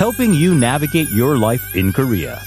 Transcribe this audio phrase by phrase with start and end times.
[0.00, 2.40] helping you navigate your life in Korea.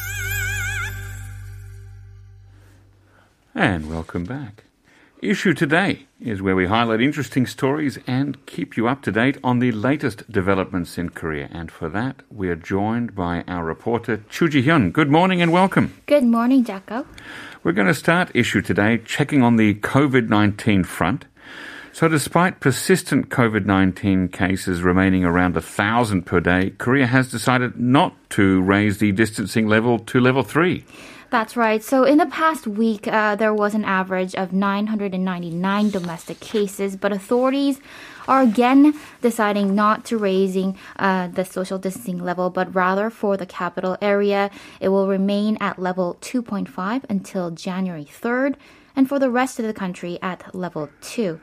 [3.54, 4.64] And welcome back.
[5.22, 9.60] Issue today is where we highlight interesting stories and keep you up to date on
[9.60, 11.48] the latest developments in Korea.
[11.52, 14.92] And for that, we are joined by our reporter Chu Ji-hyun.
[14.92, 15.94] Good morning and welcome.
[16.08, 17.06] Good morning, Jacko.
[17.64, 21.26] We're going to start issue today checking on the COVID-19 front.
[21.94, 28.16] So despite persistent COVID-19 cases remaining around a thousand per day, Korea has decided not
[28.32, 30.86] to raise the distancing level to level three.
[31.30, 31.84] That's right.
[31.84, 37.12] So in the past week, uh, there was an average of 999 domestic cases, but
[37.12, 37.80] authorities
[38.28, 43.46] are again deciding not to raising uh, the social distancing level, but rather for the
[43.46, 48.56] capital area, it will remain at level 2.5 until January 3rd,
[48.96, 51.40] and for the rest of the country at level 2.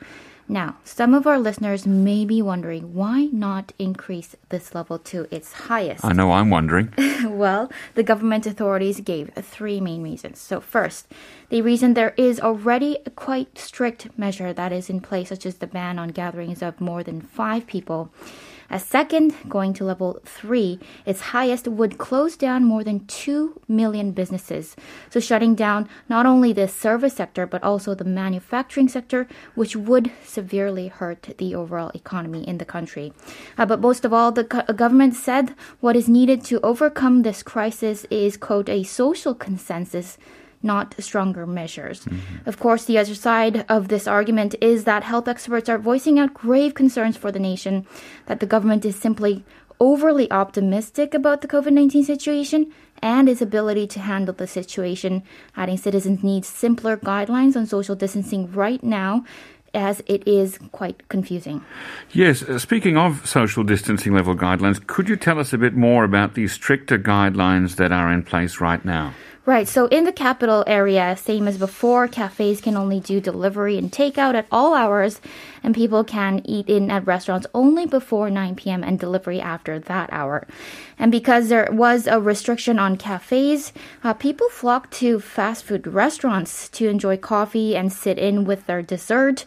[0.51, 5.53] Now, some of our listeners may be wondering why not increase this level to its
[5.53, 6.03] highest.
[6.03, 6.93] I know I'm wondering.
[7.23, 10.41] well, the government authorities gave three main reasons.
[10.41, 11.07] So, first,
[11.47, 15.55] they reason there is already a quite strict measure that is in place, such as
[15.55, 18.11] the ban on gatherings of more than five people.
[18.73, 24.13] A second, going to level three, its highest would close down more than 2 million
[24.13, 24.77] businesses.
[25.09, 30.09] So, shutting down not only the service sector, but also the manufacturing sector, which would
[30.23, 33.11] severely hurt the overall economy in the country.
[33.57, 37.43] Uh, but most of all, the co- government said what is needed to overcome this
[37.43, 40.17] crisis is, quote, a social consensus
[40.63, 42.05] not stronger measures.
[42.45, 46.33] Of course, the other side of this argument is that health experts are voicing out
[46.33, 47.85] grave concerns for the nation
[48.27, 49.43] that the government is simply
[49.81, 52.71] overly optimistic about the COVID 19 situation
[53.01, 55.23] and its ability to handle the situation,
[55.57, 59.25] adding citizens need simpler guidelines on social distancing right now.
[59.73, 61.63] As it is quite confusing.
[62.11, 66.03] Yes, uh, speaking of social distancing level guidelines, could you tell us a bit more
[66.03, 69.13] about the stricter guidelines that are in place right now?
[69.43, 69.67] Right.
[69.67, 74.35] So in the capital area, same as before, cafes can only do delivery and takeout
[74.35, 75.19] at all hours,
[75.63, 78.83] and people can eat in at restaurants only before 9 p.m.
[78.83, 80.45] and delivery after that hour.
[80.99, 86.69] And because there was a restriction on cafes, uh, people flocked to fast food restaurants
[86.69, 89.45] to enjoy coffee and sit in with their dessert.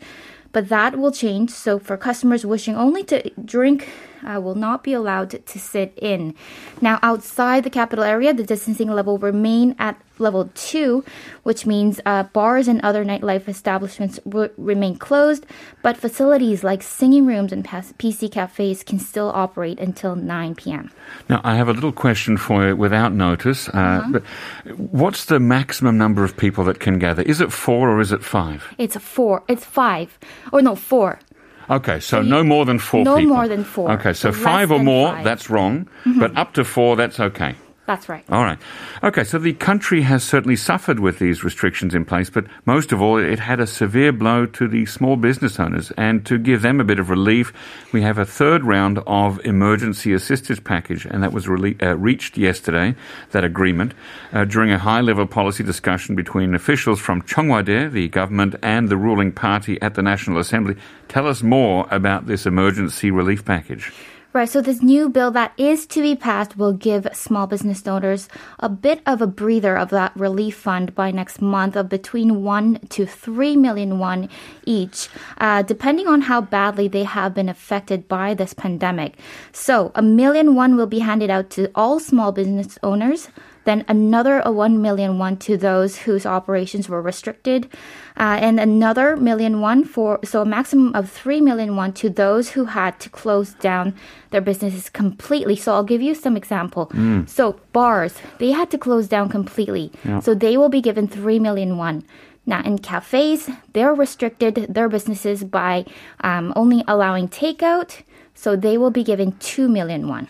[0.51, 1.51] But that will change.
[1.51, 3.89] So for customers wishing only to drink
[4.27, 6.35] uh, will not be allowed to sit in.
[6.81, 11.05] Now, outside the capital area, the distancing level remain at level two,
[11.43, 15.47] which means uh, bars and other nightlife establishments will remain closed,
[15.83, 20.91] but facilities like singing rooms and PC cafes can still operate until 9 p.m.
[21.29, 23.69] Now, I have a little question for you without notice.
[23.69, 24.23] Uh, but
[24.77, 27.23] what's the maximum number of people that can gather?
[27.23, 28.75] Is it four or is it five?
[28.79, 29.43] It's four.
[29.49, 30.19] It's five.
[30.53, 31.19] Or no, four.
[31.71, 33.35] Okay, so no more than four No people.
[33.37, 33.91] more than four.
[33.93, 35.17] Okay, so, So five or more, five.
[35.17, 35.25] Mm-hmm.
[35.25, 35.89] that's wrong,
[36.19, 37.55] but up to four, that's okay.
[37.87, 38.25] That's right.
[38.31, 38.59] All right.
[39.03, 43.03] Okay, so the country has certainly suffered with these restrictions in place, but most of
[43.03, 45.93] all, it had a severe blow to the small business owners.
[45.99, 47.53] And to give them a bit of relief,
[47.93, 52.39] we have a third round of emergency assistance package, and that was rele- uh, reached
[52.39, 52.95] yesterday,
[53.33, 53.93] that agreement,
[54.33, 58.55] uh, during a high level policy discussion between officials from Cheong Wa Dae, the government,
[58.63, 60.77] and the ruling party at the National Assembly.
[61.09, 63.93] Tell us more about this emergency relief package.
[64.35, 68.29] Right, so this new bill that is to be passed will give small business owners
[68.59, 72.81] a bit of a breather of that relief fund by next month of between 1
[72.89, 74.29] to 3 million won
[74.67, 75.09] each,
[75.39, 79.21] uh, depending on how badly they have been affected by this pandemic.
[79.53, 83.29] So, a million won will be handed out to all small business owners
[83.65, 87.69] then another a 1 million won to those whose operations were restricted,
[88.17, 92.51] uh, and another million won for, so a maximum of 3 million won to those
[92.51, 93.95] who had to close down
[94.31, 95.57] their businesses completely.
[95.57, 96.91] So I'll give you some example.
[97.27, 99.91] So bars, they had to close down completely.
[100.21, 102.05] So they will be given 3 million won.
[102.47, 105.87] Now, in cafes, they're restricted their businesses by
[106.21, 108.03] um, only allowing takeout,
[108.35, 110.29] so they will be given 2 million won.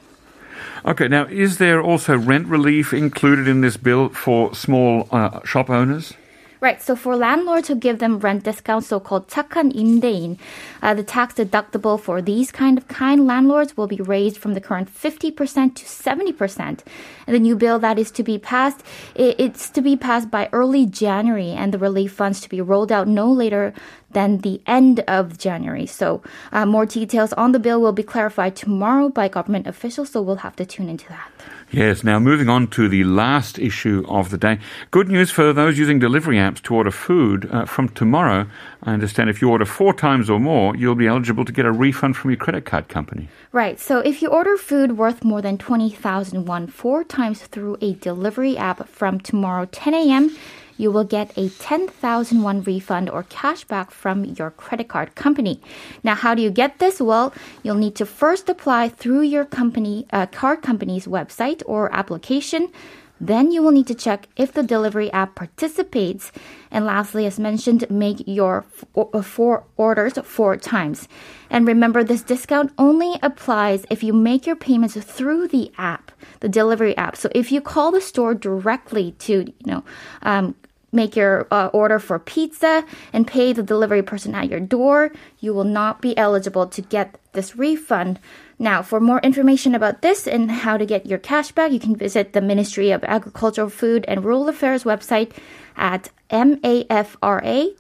[0.86, 5.70] Okay, now is there also rent relief included in this bill for small uh, shop
[5.70, 6.14] owners?
[6.62, 6.82] Right.
[6.82, 10.38] So for landlords who give them rent discounts, so-called 착한 임대인,
[10.82, 14.60] uh, the tax deductible for these kind of kind landlords will be raised from the
[14.60, 16.58] current 50% to 70%.
[16.60, 16.80] And
[17.28, 18.84] the new bill that is to be passed,
[19.16, 23.08] it's to be passed by early January, and the relief funds to be rolled out
[23.08, 23.74] no later
[24.15, 25.87] than the end of January.
[25.87, 26.23] So
[26.53, 30.11] uh, more details on the bill will be clarified tomorrow by government officials.
[30.11, 31.31] So we'll have to tune into that.
[31.71, 34.61] Yes, now moving on to the last issue of the day.
[34.93, 37.49] Good news for those using delivery apps to order food.
[37.51, 38.47] Uh, from tomorrow,
[38.85, 41.73] I understand if you order four times or more, you'll be eligible to get a
[41.73, 43.29] refund from your credit card company.
[43.51, 47.95] Right, so if you order food worth more than 20,000 won four times through a
[47.95, 50.37] delivery app from tomorrow 10 a.m.,
[50.77, 55.61] you will get a 10,000 won refund or cashback from your credit card company.
[56.03, 57.01] Now, how do you get this?
[57.01, 57.33] Well,
[57.63, 62.73] you'll need to first apply through your company, uh, card company's website or application.
[63.21, 66.33] Then you will need to check if the delivery app participates.
[66.71, 68.65] And lastly, as mentioned, make your
[68.97, 71.09] uh, four orders four times.
[71.49, 76.04] And remember, this discount only applies if you make your payments through the app,
[76.41, 77.17] the delivery app.
[77.17, 79.85] So if you call the store directly to, you know,
[80.23, 80.55] um,
[80.95, 85.11] make your uh, order for pizza and pay the delivery person at your door,
[85.41, 88.21] you will not be eligible to get this refund.
[88.59, 91.97] Now, for more information about this and how to get your cash back, you can
[91.97, 95.33] visit the Ministry of Agricultural, Food and Rural Affairs website
[95.77, 97.75] at mafra.go.kr.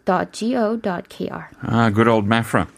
[1.63, 2.69] Ah, good old Mafra.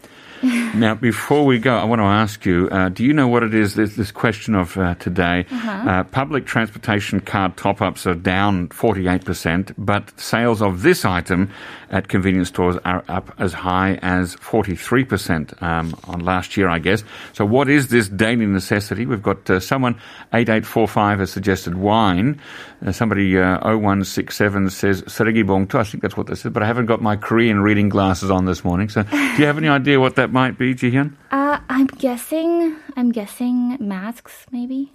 [0.75, 3.53] now, before we go, I want to ask you uh, do you know what it
[3.53, 5.45] is, this, this question of uh, today?
[5.49, 5.89] Uh-huh.
[5.89, 11.51] Uh, public transportation card top ups are down 48%, but sales of this item
[11.89, 17.03] at convenience stores are up as high as 43% um, on last year, I guess.
[17.33, 19.05] So, what is this daily necessity?
[19.05, 19.95] We've got uh, someone,
[20.33, 22.39] 8845, has suggested wine.
[22.85, 25.75] Uh, somebody, uh, 0167, says Seregi Bongtu.
[25.75, 28.45] I think that's what this is, but I haven't got my Korean reading glasses on
[28.45, 28.89] this morning.
[28.89, 31.13] So, do you have any idea what that might be, Jihyun?
[31.31, 32.75] Uh, I'm guessing.
[32.95, 34.91] I'm guessing masks, maybe.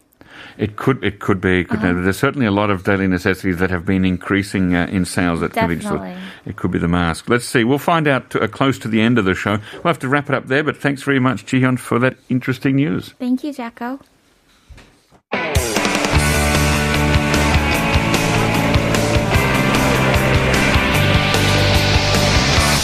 [0.59, 1.03] It could.
[1.03, 1.65] It could be.
[1.65, 2.03] Could uh-huh.
[2.03, 5.53] There's certainly a lot of daily necessities that have been increasing uh, in sales at
[5.53, 6.17] convenience stores.
[6.47, 7.29] It could be the mask.
[7.29, 7.65] Let's see.
[7.65, 9.59] We'll find out to, uh, close to the end of the show.
[9.75, 10.65] We'll have to wrap it up there.
[10.65, 13.11] But thanks very much, Jihyun, for that interesting news.
[13.19, 14.01] Thank you, Jacko.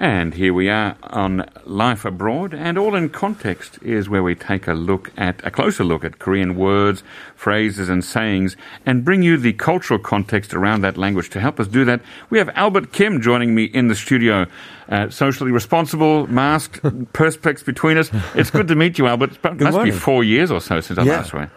[0.00, 4.68] And here we are on Life Abroad, and All in Context is where we take
[4.68, 7.02] a look at a closer look at Korean words,
[7.34, 8.56] phrases, and sayings,
[8.86, 11.30] and bring you the cultural context around that language.
[11.30, 12.00] To help us do that,
[12.30, 14.46] we have Albert Kim joining me in the studio.
[14.88, 16.80] Uh, socially responsible, masked,
[17.12, 18.08] perspex between us.
[18.36, 19.32] It's good to meet you, Albert.
[19.44, 21.16] It must be four years or so since I yeah.
[21.16, 21.50] last went.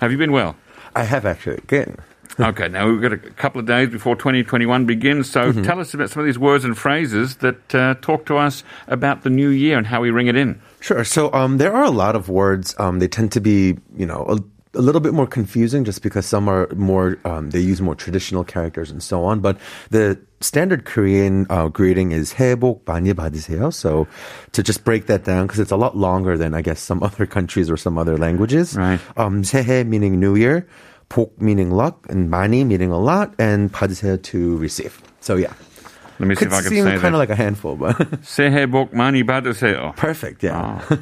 [0.00, 0.56] have you been well?
[0.96, 1.60] I have actually.
[1.66, 1.98] Good.
[2.39, 5.29] okay, now we've got a couple of days before 2021 begins.
[5.29, 5.63] So mm-hmm.
[5.63, 9.23] tell us about some of these words and phrases that uh, talk to us about
[9.23, 10.61] the new year and how we ring it in.
[10.79, 11.03] Sure.
[11.03, 12.75] So um, there are a lot of words.
[12.79, 16.25] Um, they tend to be, you know, a, a, little bit more confusing just because
[16.25, 19.39] some are more, um, they use more traditional characters and so on.
[19.39, 19.57] But
[19.89, 23.73] the standard Korean uh, greeting is 새해 복 많이 받으세요.
[23.73, 24.07] So
[24.51, 27.25] to just break that down, because it's a lot longer than I guess some other
[27.25, 28.75] countries or some other languages.
[28.77, 28.99] Right.
[29.17, 30.67] Um, 새해 meaning New Year.
[31.11, 35.01] 복 meaning luck and 많이 meaning a lot and 받으세요 to receive.
[35.21, 35.53] So yeah.
[36.19, 36.99] Let me see Could if I can say that.
[36.99, 39.95] kind of like a handful, but 새해 복 많이 받으세요.
[39.95, 40.41] Perfect.
[40.43, 40.81] Yeah.
[40.89, 40.97] Oh.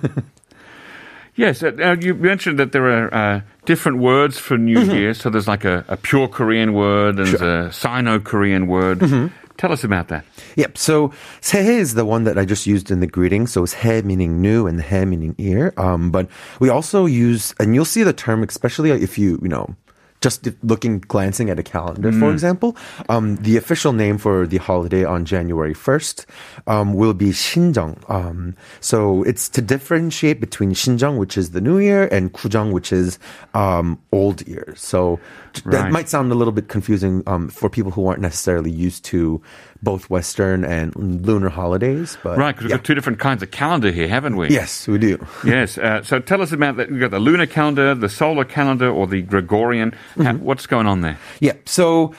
[1.35, 4.91] yes, uh, uh, you mentioned that there are uh, different words for New mm-hmm.
[4.91, 5.13] Year.
[5.13, 7.67] So there's like a, a pure Korean word and sure.
[7.67, 8.99] a Sino-Korean word.
[8.99, 9.27] Mm-hmm.
[9.57, 10.25] Tell us about that.
[10.57, 10.77] Yep.
[10.77, 13.47] So 새해 is the one that I just used in the greeting.
[13.47, 15.73] So 새해 meaning new and 해 meaning ear.
[15.77, 16.27] Um, but
[16.59, 19.73] we also use, and you'll see the term, especially if you, you know,
[20.20, 22.18] just looking, glancing at a calendar, mm.
[22.18, 22.76] for example,
[23.08, 26.26] um, the official name for the holiday on January 1st
[26.66, 28.08] um, will be Shinjeong.
[28.10, 32.92] Um, so it's to differentiate between Shinjeong, which is the new year, and Kujang, which
[32.92, 33.18] is
[33.54, 34.74] um, old year.
[34.76, 35.18] So
[35.64, 35.72] right.
[35.72, 39.40] that might sound a little bit confusing um, for people who aren't necessarily used to
[39.82, 42.18] both Western and lunar holidays.
[42.22, 44.48] But right, because we've got two different kinds of calendar here, haven't we?
[44.48, 45.24] Yes, we do.
[45.44, 45.78] yes.
[45.78, 46.90] Uh, so tell us about that.
[46.90, 49.94] We've got the lunar calendar, the solar calendar, or the Gregorian.
[50.16, 50.44] Mm-hmm.
[50.44, 51.18] what's going on there?
[51.40, 51.54] Yeah.
[51.64, 52.14] So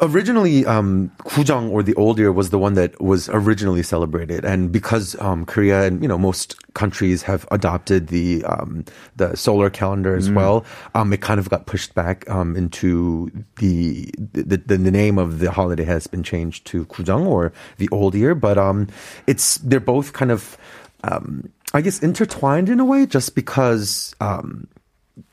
[0.00, 4.72] originally um, Gujang or the old year was the one that was originally celebrated, and
[4.72, 8.84] because um, Korea and you know most countries have adopted the um,
[9.16, 10.64] the solar calendar as well,
[10.94, 15.38] um, it kind of got pushed back um, into the, the the the name of
[15.38, 18.88] the holiday has been changed to Gujang or the old year, but um,
[19.26, 20.56] it's they're both kind of
[21.04, 24.14] um, I guess intertwined in a way, just because.
[24.20, 24.68] Um,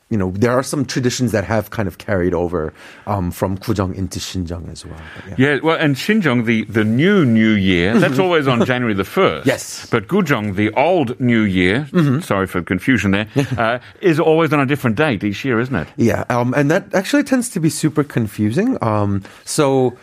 [0.10, 2.74] you know, there are some traditions that have kind of carried over
[3.08, 5.02] um, from Gujang into Shinjeong as well.
[5.28, 9.04] But Yeah, well, and Shinjeong, the, the new New Year, that's always on January the
[9.04, 9.46] 1st.
[9.48, 9.88] Yes.
[9.90, 11.88] But Gujeong, the old New Year,
[12.22, 15.88] sorry for confusion there, uh, is always on a different date each year, isn't it?
[15.98, 18.78] Yeah, um, and that actually tends to be super confusing.
[18.84, 19.98] Um, so,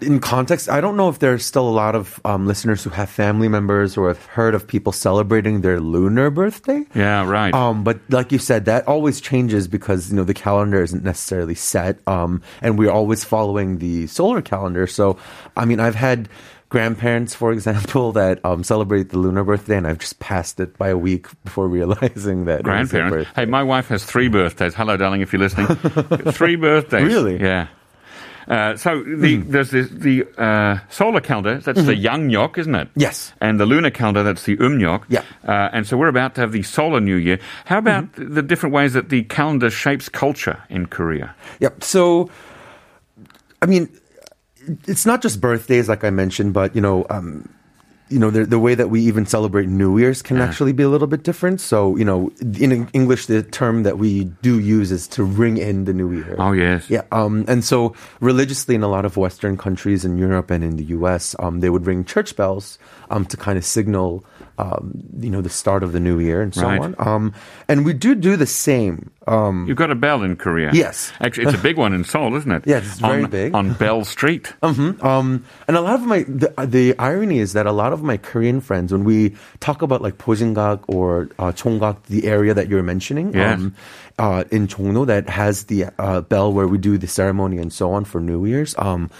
[0.00, 3.10] in context, I don't know if there's still a lot of um, listeners who have
[3.10, 6.84] family members or have heard of people celebrating their lunar birthday.
[6.94, 7.52] Yeah, right.
[7.54, 11.54] Um, but like you said, that always changes because you know the calendar isn't necessarily
[11.54, 14.86] set, um, and we're always following the solar calendar.
[14.86, 15.18] So,
[15.56, 16.28] I mean, I've had
[16.68, 20.88] grandparents, for example, that um, celebrate the lunar birthday, and I've just passed it by
[20.88, 23.30] a week before realizing that Grandparents.
[23.34, 24.74] Hey, my wife has three birthdays.
[24.74, 25.66] Hello, darling, if you're listening.
[26.32, 27.06] three birthdays.
[27.06, 27.40] Really?
[27.40, 27.68] Yeah.
[28.48, 32.88] Uh, so the, there's this, the uh, solar calendar, that's the Yangnyeok, isn't it?
[32.94, 33.32] Yes.
[33.40, 35.04] And the lunar calendar, that's the Umnyok.
[35.08, 35.22] Yeah.
[35.46, 37.40] Uh, and so we're about to have the solar new year.
[37.64, 41.34] How about the different ways that the calendar shapes culture in Korea?
[41.60, 41.82] Yep.
[41.82, 42.30] So,
[43.62, 43.88] I mean,
[44.86, 47.48] it's not just birthdays, like I mentioned, but you know, um,
[48.08, 50.88] you know, the, the way that we even celebrate New Year's can actually be a
[50.88, 51.60] little bit different.
[51.60, 55.86] So, you know, in English, the term that we do use is to ring in
[55.86, 56.36] the New Year.
[56.38, 56.88] Oh, yes.
[56.88, 60.76] Yeah, um, and so religiously in a lot of Western countries in Europe and in
[60.76, 62.78] the U.S., um, they would ring church bells
[63.10, 64.24] um, to kind of signal,
[64.58, 66.80] um, you know, the start of the new year and so Right.
[66.80, 66.94] on.
[66.98, 67.32] Um,
[67.68, 69.10] and we do do the same.
[69.28, 70.70] Um, You've got a bell in Korea.
[70.72, 71.12] Yes.
[71.20, 72.62] Actually, it's a big one in Seoul, isn't it?
[72.66, 73.54] Yes, it's very on, big.
[73.54, 74.52] On Bell Street.
[74.62, 78.16] Um, and a lot of my the, the irony is that a lot of my
[78.16, 82.82] Korean friends, when we talk about like Boshingak or uh, Chonggak, the area that you're
[82.82, 83.58] mentioning, Yes.
[83.58, 83.74] um,
[84.18, 87.92] uh, in Chongno that has the uh, bell where we do the ceremony and so
[87.92, 89.10] on for New Year's, um,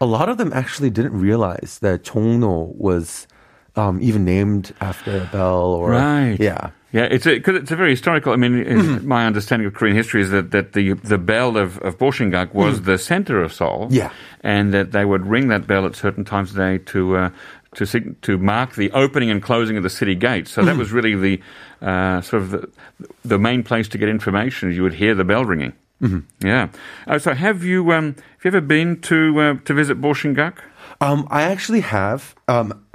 [0.00, 3.26] a lot of them actually didn't realize that Chongno was
[3.76, 6.36] um, even named after a bell or Right.
[6.40, 6.70] yeah.
[6.92, 8.32] Yeah, it's a, cause it's a very historical.
[8.32, 9.06] I mean, Mm-hmm.
[9.06, 12.82] my understanding of Korean history is that, that the the bell of, of Boshingak was
[12.82, 13.88] the center of Seoul.
[13.90, 14.10] Yeah.
[14.42, 17.30] and that they would ring that bell at certain times of day to uh,
[17.74, 20.52] to sig- to mark the opening and closing of the city gates.
[20.52, 20.68] So Mm-hmm.
[20.70, 21.40] that was really the
[21.86, 22.68] uh, sort of the,
[23.24, 24.72] the main place to get information.
[24.72, 25.74] You would hear the bell ringing.
[26.00, 26.46] Mm-hmm.
[26.46, 26.68] Yeah.
[27.06, 30.54] Uh, so have you um, have you ever been to uh, to visit Boshingak?
[31.00, 32.34] Um, I actually have.
[32.48, 32.85] Um,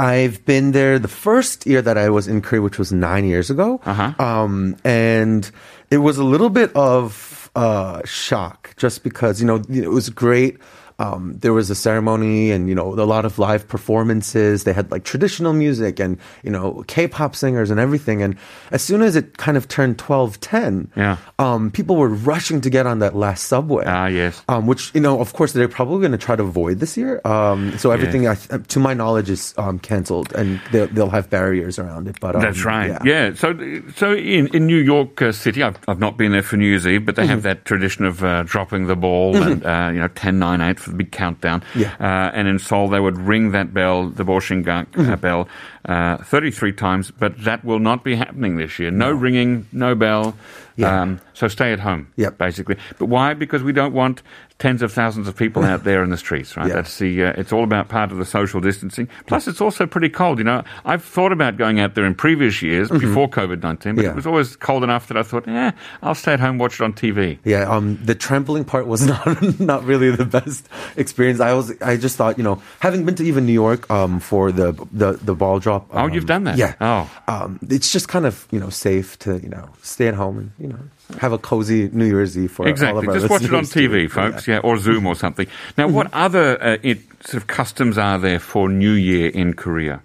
[0.00, 3.50] I've been there the first year that I was in Korea, which was nine years
[3.50, 3.80] ago.
[3.84, 4.14] Uh-huh.
[4.18, 5.50] Um, and
[5.90, 10.56] it was a little bit of uh, shock just because, you know, it was great.
[11.00, 14.64] Um, there was a ceremony and, you know, a lot of live performances.
[14.64, 18.22] They had like traditional music and, you know, K-pop singers and everything.
[18.22, 18.36] And
[18.70, 21.16] as soon as it kind of turned 12, 10, Yeah.
[21.38, 24.42] um, people were rushing to get on that last subway Ah, yes.
[24.48, 27.20] um, which you know, of course, they're probably going to try to avoid this year.
[27.24, 31.78] Um, so everything, I, to my knowledge, is um, canceled, and they'll, they'll have barriers
[31.78, 32.20] around it.
[32.20, 32.98] But um, That's right.
[33.04, 33.32] Yeah.
[33.34, 33.54] So,
[33.96, 36.86] so in, in New York uh, City, I've, I've not been there for New Year's
[36.86, 37.30] Eve, but they Mm-hmm.
[37.30, 40.80] have that tradition of uh, dropping the ball and, uh, you know, 10, 9, 8
[40.80, 41.62] for the big countdown.
[41.74, 41.94] Yeah.
[41.98, 45.12] Uh, and in Seoul, they would ring that bell, the Boshingak Mm-hmm.
[45.12, 45.48] uh, bell,
[45.84, 48.90] uh, 33 times, but that will not be happening this year.
[48.90, 50.34] No, ringing, no bell.
[50.76, 51.02] Yeah.
[51.02, 52.36] Um, so stay at home, Yep.
[52.38, 52.76] basically.
[52.98, 53.34] But why?
[53.34, 54.22] Because we don't want
[54.58, 56.66] tens of thousands of people out there in the streets, right?
[56.70, 56.74] Yeah.
[56.76, 57.24] That's the.
[57.24, 59.08] Uh, it's all about part of the social distancing.
[59.26, 60.36] Plus, it's also pretty cold.
[60.38, 64.02] You know, I've thought about going out there in previous years before COVID nineteen, but
[64.02, 64.04] Mm-hmm.
[64.04, 64.10] Yeah.
[64.12, 66.84] it was always cold enough that I thought, yeah, I'll stay at home, watch it
[66.84, 67.38] on TV.
[67.44, 69.26] Yeah, um, the trampling part was not
[69.60, 71.40] not really the best experience.
[71.40, 74.52] I was, I just thought, you know, having been to even New York um, for
[74.52, 75.88] the the the ball drop.
[75.92, 76.56] Oh, um, you've done that?
[76.58, 76.74] Yeah.
[76.80, 77.10] Oh.
[77.28, 80.50] um, it's just kind of you know safe to you know stay at home and
[80.58, 80.78] you know
[81.18, 83.06] have a cozy New Year's Eve for all Exactly.
[83.06, 84.46] Just watch it on TV, folks.
[84.46, 84.58] Yeah.
[84.62, 85.46] or Zoom or something.
[85.76, 86.24] Now, what Mm-hmm.
[86.24, 90.00] other uh, it, sort of customs are there for New Year in Korea?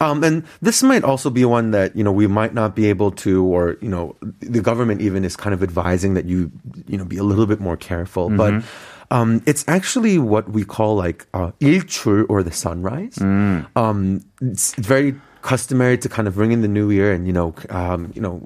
[0.00, 3.10] Um, and this might also be one that you know we might not be able
[3.24, 6.50] to, or you know, the government even is kind of advising that you
[6.86, 8.28] you know be a little bit more careful.
[8.28, 8.62] But
[9.10, 13.16] um, it's actually what we call like uh, 일출 or the sunrise.
[13.76, 17.54] Um, it's very customary to kind of ring in the new year, and you know,
[17.70, 18.40] um, you know.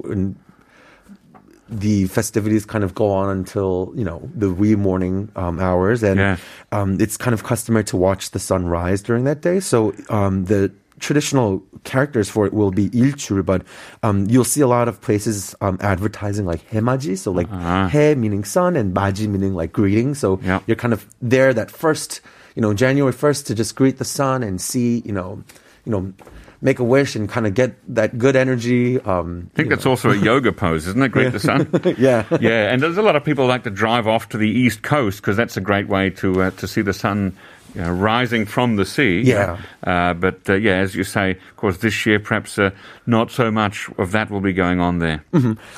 [1.71, 6.19] The festivities kind of go on until you know the wee morning um, hours, and
[6.19, 6.37] Yeah.
[6.73, 9.61] um, it's kind of customary to watch the sun rise during that day.
[9.61, 13.63] So um, the traditional characters for it will be ilchul, but
[14.03, 17.49] um, you'll see a lot of places um, advertising like hemaji, so like
[17.93, 20.15] he meaning sun and maji meaning like greeting.
[20.15, 20.61] So Yeah.
[20.67, 22.21] you're kind of there that first,
[22.57, 25.43] you know, January first to just greet the sun and see, you know,
[25.85, 26.13] you know,
[26.61, 29.01] make a wish and kind of get that good energy.
[29.01, 31.11] Um, I think that's also a yoga pose, isn't it?
[31.11, 31.69] Greet the sun.
[31.99, 32.25] Yeah.
[32.41, 32.73] yeah.
[32.73, 35.37] And there's a lot of people like to drive off to the east coast because
[35.37, 37.37] that's a great way to uh, to see the sun.
[37.75, 39.21] Know, rising from the sea.
[39.21, 39.59] Yeah.
[39.85, 42.71] Uh, but uh, yeah, as you say, of course, this year perhaps uh,
[43.07, 45.23] not so much of that will be going on there.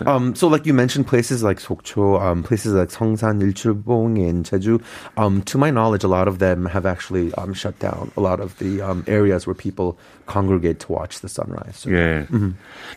[0.06, 4.82] Um, so like you mentioned places like Sokcho, um, places like Seongsan, Ilchulbong, and Jeju.
[5.16, 8.40] Um, to my knowledge, a lot of them have actually um, shut down a lot
[8.40, 11.76] of the um, areas where people congregate to watch the sunrise.
[11.78, 12.24] So- Yeah.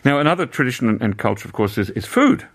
[0.04, 2.46] Now, another tradition and- culture, of course, is, is food.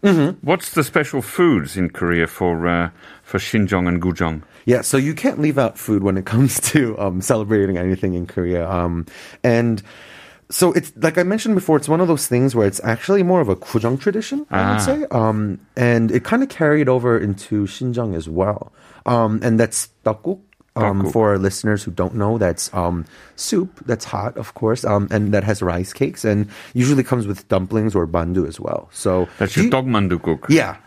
[0.41, 2.89] What's the special foods in Korea for uh,
[3.24, 4.41] for Shinjong and Gujong?
[4.66, 8.25] Yeah, so you can't leave out food when it comes to um, celebrating anything in
[8.28, 8.70] Korea.
[8.70, 9.06] Um,
[9.44, 9.82] and
[10.51, 13.39] so it's like I mentioned before, it's one of those things where it's actually more
[13.42, 14.72] of a Kujong tradition, I Ah.
[14.74, 15.06] would say.
[15.12, 18.72] Um, and it kind of carried over into Shinjeong as well.
[19.06, 20.39] Um, and that's tteokguk.
[20.75, 23.04] Um, for our listeners who don't know, that's um,
[23.36, 27.46] soup that's hot, of course, um, and that has rice cakes, and usually comes with
[27.50, 28.88] dumplings or mandu as well.
[28.94, 30.46] So That's your you- dogmandukuk.
[30.48, 30.78] Yeah.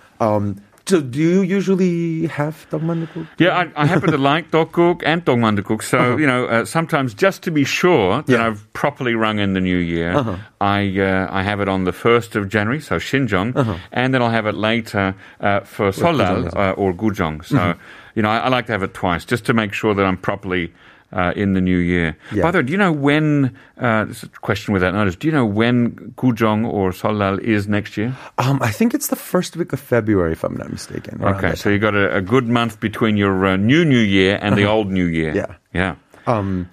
[0.86, 3.26] So do you usually have dogmandukuk?
[3.38, 5.82] Yeah, I, I happen to like tteokguk and dogmandukuk.
[5.82, 8.46] So you know, uh, sometimes just to be sure that Yeah.
[8.46, 10.12] I've properly rung in the new year,
[10.60, 14.30] I uh, I have it on the first of January, so Shinjong, and then I'll
[14.30, 17.44] have it later uh, for Solal uh, or Gujong.
[17.44, 17.74] So
[18.14, 20.16] you know, I, I like to have it twice just to make sure that I'm
[20.18, 20.72] properly.
[21.12, 22.16] Uh, in the new year.
[22.32, 22.42] Yeah.
[22.42, 23.54] By the way, do you know when?
[23.76, 25.14] Uh, this question without notice.
[25.14, 28.16] Do you know when Gujong or Solal is next year?
[28.38, 31.22] Um, I think it's the first week of February, if I'm not mistaken.
[31.22, 34.56] Okay, so you got a, a good month between your uh, new New Year and
[34.56, 35.34] the old New Year.
[35.36, 35.54] Yeah.
[35.74, 35.96] yeah.
[36.26, 36.70] Um,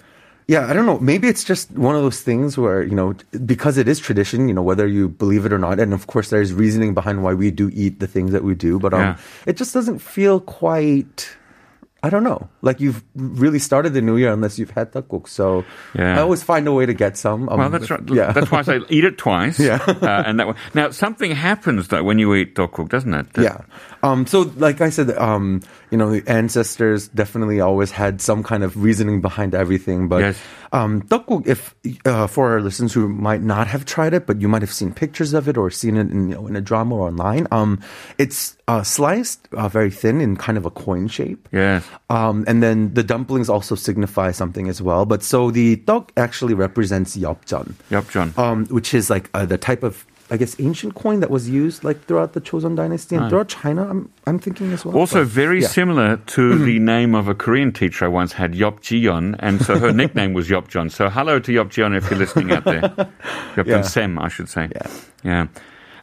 [0.48, 1.00] yeah, I don't know.
[1.00, 3.14] Maybe it's just one of those things where, you know,
[3.46, 5.80] because it is tradition, you know, whether you believe it or not.
[5.80, 8.80] And of course, there's reasoning behind why we do eat the things that we do.
[8.80, 9.18] But um, Yeah.
[9.46, 11.30] it just doesn't feel quite.
[12.02, 12.48] I don't know.
[12.62, 15.28] Like you've really started the new year unless you've had tteokguk.
[15.28, 16.18] So Yeah.
[16.18, 17.50] I always find a way to get some.
[17.50, 18.00] Um, Well, that's right.
[18.10, 18.32] Yeah.
[18.32, 19.60] That's why I say eat it twice.
[19.70, 19.80] Yeah.
[19.86, 20.54] uh, and that way.
[20.74, 23.34] Now, something happens though when you eat tteokguk, doesn't it?
[23.34, 23.58] That- Yeah.
[24.02, 25.60] Um, so, like I said, um,
[25.92, 30.08] you know, the ancestors definitely always had some kind of reasoning behind everything.
[30.08, 30.38] But Yes.
[30.72, 34.48] um, tteokguk, if uh, for our listeners who might not have tried it, but you
[34.48, 36.96] might have seen pictures of it or seen it in, you know, in a drama
[36.96, 37.80] or online, um,
[38.18, 41.50] it's uh, sliced uh, very thin in kind of a coin shape.
[41.52, 41.84] Yes.
[42.10, 45.06] Um, and then the dumplings also signify something as well.
[45.06, 49.82] But so the tteok actually represents yeopjeon, Yup, um, which is like uh, the type
[49.82, 53.50] of I guess ancient coin that was used like throughout the Chosun dynasty and throughout
[53.50, 53.90] China.
[53.90, 54.96] I'm I'm thinking as well.
[54.96, 55.68] Also, but, very yeah.
[55.68, 59.80] similar to the name of a Korean teacher I once had, Yop Jion, and so
[59.80, 60.90] her nickname was Yop John.
[60.90, 62.82] So hello to Yop Jion if you're listening out there.
[63.58, 63.82] Yop yeah.
[63.82, 64.70] Sem, I should say.
[64.74, 64.88] Yeah.
[65.24, 65.48] yeah.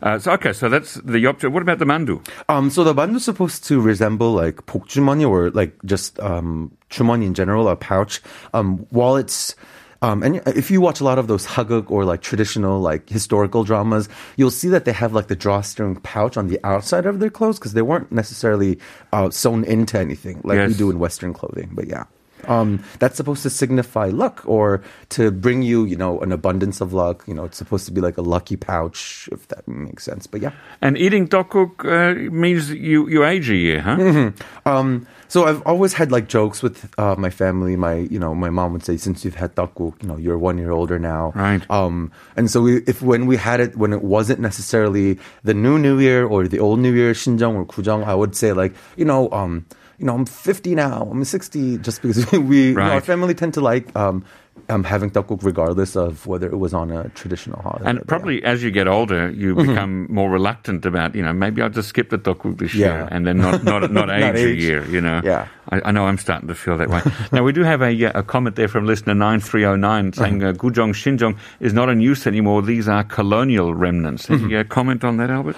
[0.03, 1.51] Uh, so okay, so that's the yopju.
[1.51, 2.27] What about the mandu?
[2.49, 7.25] Um, so the mandu is supposed to resemble like pokjumani or like just um, chumani
[7.25, 8.21] in general, a pouch.
[8.53, 9.55] Um, while it's
[10.03, 13.65] um, and if you watch a lot of those haguk or like traditional like historical
[13.65, 17.31] dramas, you'll see that they have like the drawstring pouch on the outside of their
[17.31, 18.79] clothes because they weren't necessarily
[19.13, 21.71] uh, sewn into anything like we do in Western clothing.
[21.73, 22.05] But yeah.
[22.45, 26.93] Um, that's supposed to signify luck or to bring you, you know, an abundance of
[26.93, 27.25] luck.
[27.27, 30.27] You know, it's supposed to be like a lucky pouch, if that makes sense.
[30.27, 30.53] But yeah.
[30.81, 33.97] And eating tteokguk uh, means you you age a year, huh?
[33.97, 34.69] Mm-hmm.
[34.69, 37.77] Um, so I've always had like jokes with uh, my family.
[37.77, 40.59] My, you know, my mom would say, "Since you've had tteokguk, you know, you're one
[40.59, 41.69] year older now." Right.
[41.71, 45.79] Um, and so we, if when we had it, when it wasn't necessarily the new
[45.79, 49.05] New Year or the old New Year, Shinjong or Kujang, I would say like, you
[49.05, 49.67] know, um,
[49.99, 53.55] you know, I'm 50 now, I'm 60, just because we, you know, our family tend
[53.55, 54.25] to like um,
[54.69, 57.89] um, having tteokguk regardless of whether it was on a traditional holiday.
[57.89, 58.09] And But, yeah.
[58.09, 61.89] probably as you get older, you become more reluctant about, you know, maybe I'll just
[61.89, 65.01] skip the tteokguk this year and then not not not age, Not a year, you
[65.01, 65.21] know.
[65.25, 65.49] Yeah.
[65.69, 67.03] I, I know I'm starting to feel that way.
[67.33, 70.93] now we do have a, uh, a comment there from listener 9309 saying uh, Gujong
[70.95, 72.63] Shinjong is not in use anymore.
[72.63, 74.31] These are colonial remnants.
[74.31, 75.57] Any uh, comment on that, Albert?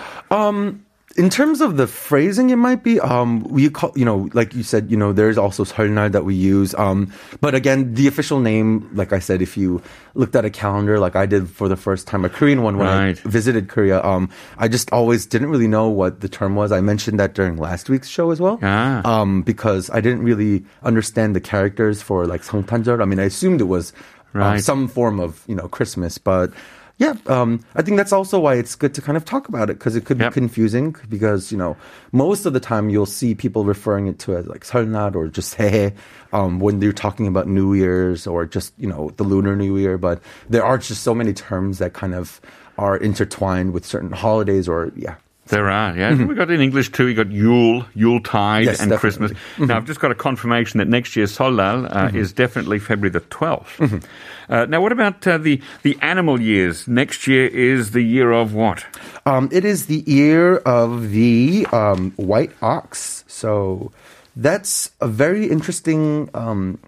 [1.18, 4.64] in terms of the phrasing, it might be um, we call you know like you
[4.64, 6.74] said you know there's also 설날 that we use.
[6.74, 9.78] Um, but again, the official name, like I said, if you
[10.16, 12.88] looked at a calendar like I did for the first time, a Korean one when
[12.88, 13.22] Right.
[13.24, 14.26] I visited Korea, um,
[14.58, 16.72] I just always didn't really know what the term was.
[16.72, 19.06] I mentioned that during last week's show as well, Ah.
[19.06, 23.02] um, because I didn't really understand the characters for like 성탄절.
[23.02, 23.94] I mean, I assumed it was
[24.34, 24.64] uh, Right.
[24.66, 26.50] some form of you know Christmas, but
[26.99, 29.79] yeah, um, I think that's also why it's good to kind of talk about it
[29.79, 30.33] because it could Yep.
[30.33, 31.77] be confusing because, you know,
[32.11, 35.55] most of the time you'll see people referring it to as like 설날 or just
[35.55, 35.95] hey
[36.33, 39.97] um, when they're talking about New Year's or just, you know, the Lunar New Year.
[39.97, 42.41] But there are just so many terms that kind of
[42.79, 45.15] are intertwined with certain holidays or, yeah.
[45.49, 46.15] There are, yeah.
[46.25, 47.07] We got in English too.
[47.07, 48.99] We got Yule, Yuletide, Yes, and definitely.
[48.99, 49.33] Christmas.
[49.69, 53.21] Now I've just got a confirmation that next year's Solal uh, is definitely February the
[53.23, 54.03] 12th
[54.51, 56.89] Uh, now, what about uh, the the animal years?
[56.89, 58.87] Next year is the year of what?
[59.27, 63.25] Um, it is the year of the um, white ox.
[63.27, 63.93] So
[64.37, 66.79] that's a very interesting, um,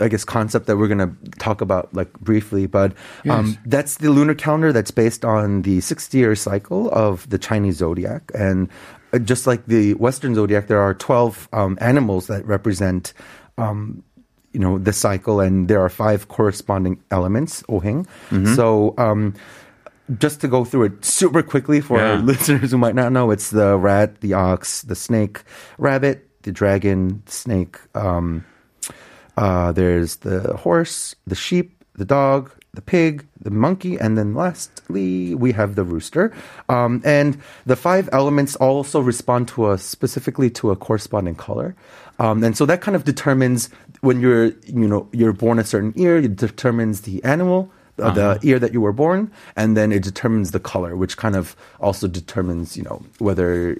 [0.00, 2.66] I guess, concept that we're going to talk about like briefly.
[2.66, 2.92] But
[3.28, 7.76] um, that's the lunar calendar that's based on the 60 year cycle of the Chinese
[7.76, 8.30] zodiac.
[8.34, 8.68] And
[9.12, 13.12] uh, just like the Western zodiac, there are 12 um, animals that represent.
[13.56, 14.04] Um,
[14.54, 17.62] you know the cycle, and there are five corresponding elements.
[17.68, 18.06] Ohing.
[18.56, 19.34] So um,
[20.18, 23.50] just to go through it super quickly for our listeners who might not know, it's
[23.50, 25.42] the rat, the ox, the snake,
[25.76, 27.76] rabbit, the dragon, snake.
[29.38, 35.34] Uh, there's the horse, the sheep, the dog, the pig, the monkey, and then lastly
[35.36, 36.34] we have the rooster.
[36.68, 41.76] Um, and the five elements also respond to a specifically to a corresponding color.
[42.18, 43.70] Um, and so that kind of determines
[44.00, 46.18] when you're you know you're born a certain year.
[46.18, 50.50] It determines the animal, uh, the year that you were born, and then it determines
[50.50, 53.78] the color, which kind of also determines you know whether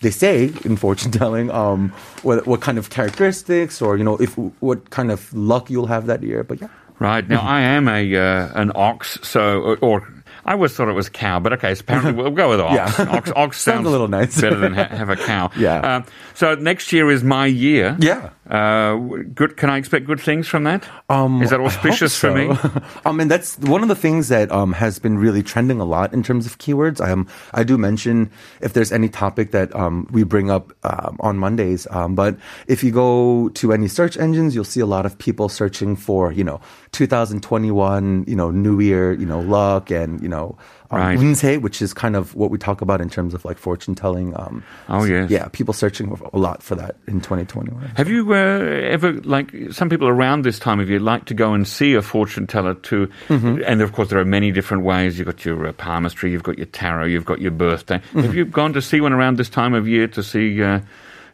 [0.00, 1.90] they say in fortune telling um,
[2.22, 6.06] what what kind of characteristics or you know if what kind of luck you'll have
[6.06, 6.44] that year.
[6.44, 6.68] But yeah.
[7.00, 10.08] Right now, I am a uh, an ox, so or, or
[10.44, 12.74] I always thought it was cow, but okay, so apparently we'll go with ox.
[12.98, 13.06] Yeah.
[13.10, 14.40] Ox, ox sounds, Sounds a little nicer.
[14.40, 15.50] better than ha- have a cow.
[15.56, 15.78] Yeah.
[15.96, 17.96] Um, so next year is my year.
[18.00, 18.30] Yeah.
[18.48, 18.96] Uh,
[19.34, 19.56] good.
[19.56, 20.88] Can I expect good things from that?
[21.10, 22.50] Um, is that auspicious for me?
[23.04, 26.14] I mean, that's one of the things that um, has been really trending a lot
[26.14, 27.00] in terms of keywords.
[27.00, 28.30] I, um, I do mention
[28.62, 31.86] if there's any topic that um, we bring up um, on Mondays.
[31.90, 35.50] Um, but if you go to any search engines, you'll see a lot of people
[35.50, 36.60] searching for, you know,
[36.92, 40.56] 2021, you know, New Year, you know, luck and, you know,
[40.90, 41.18] um, Right.
[41.18, 44.34] 운세, which is kind of what we talk about in terms of like fortune telling.
[44.38, 45.30] Um, Oh, yes.
[45.30, 47.92] Yeah, people searching a lot for that in 2021.
[47.96, 51.52] Have you uh, ever, like some people around this time of year, like to go
[51.52, 53.08] and see a fortune teller too?
[53.28, 53.62] Mm-hmm.
[53.66, 55.18] And of course, there are many different ways.
[55.18, 57.98] You've got your uh, palmistry, you've got your tarot, you've got your birthday.
[57.98, 58.20] Mm-hmm.
[58.20, 60.80] Have you gone to see one around this time of year to see, uh,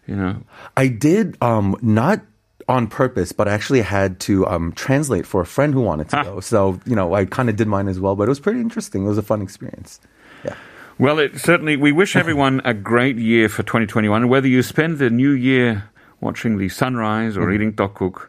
[0.07, 0.43] you know?
[0.77, 2.21] I did um, not
[2.69, 6.23] on purpose, but I actually had to um, translate for a friend who wanted to
[6.25, 6.41] go.
[6.41, 9.05] So you know, I kind of did mine as well, but it was pretty interesting.
[9.05, 10.01] It was a fun experience.
[10.45, 10.57] Yeah.
[10.99, 14.23] Well, it, certainly, we wish everyone a great year for 2021.
[14.23, 15.89] And whether you spend the new year
[16.21, 18.29] watching the sunrise or eating tteokguk,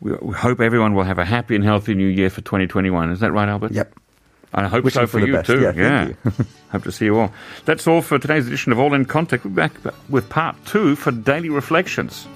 [0.00, 3.10] we, we hope everyone will have a happy and healthy new year for 2021.
[3.10, 3.72] Is that right, Albert?
[3.72, 3.94] Yep.
[4.54, 5.46] I hope Wishing so for for, you best.
[5.46, 5.60] too.
[5.60, 6.46] Yeah, thank you.
[6.72, 7.32] hope to see you all.
[7.64, 9.44] That's all for today's edition of All in Context.
[9.44, 9.72] We'll be back
[10.08, 12.26] with part two for daily reflections.